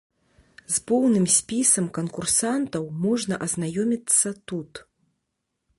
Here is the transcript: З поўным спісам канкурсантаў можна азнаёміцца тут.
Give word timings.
З 0.75 0.81
поўным 0.91 1.27
спісам 1.33 1.89
канкурсантаў 1.97 2.83
можна 3.05 3.35
азнаёміцца 3.49 4.29
тут. 4.53 4.71